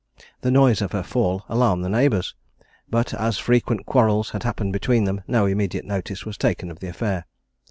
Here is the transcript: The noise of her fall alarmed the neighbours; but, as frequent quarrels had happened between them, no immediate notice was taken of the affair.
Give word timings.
The 0.41 0.49
noise 0.49 0.81
of 0.81 0.93
her 0.93 1.03
fall 1.03 1.43
alarmed 1.47 1.85
the 1.85 1.87
neighbours; 1.89 2.33
but, 2.89 3.13
as 3.13 3.37
frequent 3.37 3.85
quarrels 3.85 4.31
had 4.31 4.41
happened 4.41 4.73
between 4.73 5.03
them, 5.03 5.21
no 5.27 5.45
immediate 5.45 5.85
notice 5.85 6.25
was 6.25 6.39
taken 6.39 6.71
of 6.71 6.79
the 6.79 6.87
affair. 6.87 7.27